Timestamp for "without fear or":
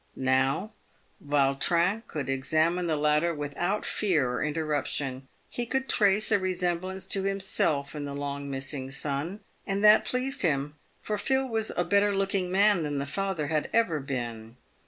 3.35-4.41